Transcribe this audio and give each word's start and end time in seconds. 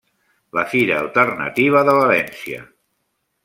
La 0.57 0.63
Fira 0.71 0.95
Alternativa 1.01 1.83
de 1.91 1.95
València. 2.01 2.67